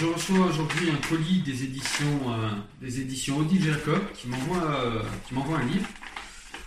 Je 0.00 0.06
reçois 0.06 0.46
aujourd'hui 0.46 0.88
un 0.90 1.08
colis 1.08 1.40
des 1.40 1.62
éditions, 1.62 2.32
euh, 2.32 2.50
des 2.80 3.00
éditions 3.00 3.36
Odile 3.36 3.62
Jacob 3.62 4.00
qui 4.14 4.28
m'envoie 4.28 4.64
euh, 4.64 5.02
qui 5.26 5.34
m'envoie 5.34 5.58
un 5.58 5.66
livre. 5.66 5.86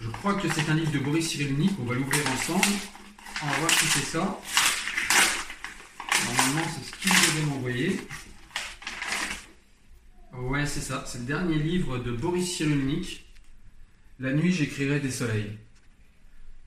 Je 0.02 0.10
crois 0.10 0.36
que 0.36 0.48
c'est 0.54 0.70
un 0.70 0.76
livre 0.76 0.92
de 0.92 1.00
Boris 1.00 1.30
Cyrulnik. 1.30 1.72
On 1.80 1.86
va 1.86 1.96
l'ouvrir 1.96 2.22
ensemble. 2.32 2.66
On 3.42 3.48
va 3.48 3.58
voir 3.58 3.72
si 3.72 3.86
c'est 3.88 4.06
ça. 4.06 4.40
Normalement, 6.26 6.72
c'est 6.76 6.86
ce 6.86 7.00
qu'il 7.00 7.12
devait 7.12 7.46
m'envoyer. 7.48 8.02
Ouais, 10.34 10.66
c'est 10.68 10.82
ça. 10.82 11.04
C'est 11.08 11.20
le 11.20 11.26
dernier 11.26 11.58
livre 11.58 11.98
de 11.98 12.12
Boris 12.12 12.56
Cyrulnik. 12.56 13.26
La 14.20 14.32
nuit, 14.34 14.52
j'écrirai 14.52 15.00
des 15.00 15.12
soleils. 15.12 15.58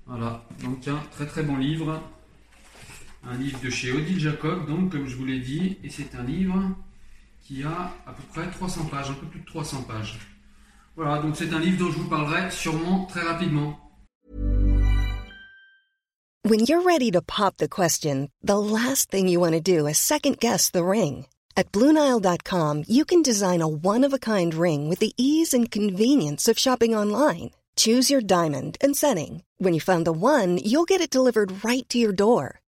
Voilà. 0.06 0.44
Donc, 0.64 0.88
un 0.88 1.00
très 1.12 1.26
très 1.26 1.44
bon 1.44 1.58
livre. 1.58 2.02
Un 3.28 3.36
livre 3.38 3.58
de 3.60 3.70
chez 3.70 3.92
Odile 3.92 4.20
Jacob, 4.20 4.68
donc, 4.68 4.92
comme 4.92 5.08
je 5.08 5.16
vous 5.16 5.24
l'ai 5.24 5.40
dit. 5.40 5.78
Et 5.82 5.90
c'est 5.90 6.14
un 6.14 6.22
livre 6.22 6.62
qui 7.42 7.64
a 7.64 7.92
à 8.06 8.12
peu 8.12 8.22
près 8.32 8.48
300 8.50 8.84
pages, 8.84 9.10
un 9.10 9.14
peu 9.14 9.26
plus 9.26 9.40
de 9.40 9.46
300 9.46 9.82
pages. 9.82 10.18
Voilà, 10.94 11.18
donc 11.18 11.36
c'est 11.36 11.52
un 11.52 11.58
livre 11.58 11.78
dont 11.78 11.90
je 11.90 11.98
vous 11.98 12.08
parlerai 12.08 12.50
sûrement 12.50 13.04
très 13.06 13.22
rapidement. 13.22 13.78
When 16.48 16.60
you're 16.60 16.82
ready 16.82 17.10
to 17.10 17.20
pop 17.20 17.56
the 17.56 17.68
question, 17.68 18.28
the 18.40 18.56
last 18.56 19.10
thing 19.10 19.26
you 19.26 19.40
want 19.40 19.54
to 19.54 19.60
do 19.60 19.88
is 19.88 19.98
second 19.98 20.38
guess 20.38 20.70
the 20.70 20.84
ring. 20.84 21.26
At 21.56 21.72
Bluenile.com, 21.72 22.84
you 22.86 23.04
can 23.04 23.22
design 23.22 23.60
a 23.60 23.66
one 23.66 24.04
of 24.04 24.12
a 24.12 24.18
kind 24.20 24.54
ring 24.54 24.88
with 24.88 25.00
the 25.00 25.12
ease 25.16 25.52
and 25.52 25.68
convenience 25.68 26.46
of 26.46 26.58
shopping 26.58 26.94
online. 26.94 27.50
Choose 27.76 28.10
your 28.10 28.20
diamond 28.20 28.78
and 28.80 28.96
setting. 28.96 29.42
When 29.58 29.74
you 29.74 29.80
find 29.80 30.06
the 30.06 30.12
one, 30.12 30.58
you'll 30.58 30.84
get 30.84 31.00
it 31.00 31.10
delivered 31.10 31.64
right 31.64 31.86
to 31.88 31.98
your 31.98 32.12
door. 32.12 32.60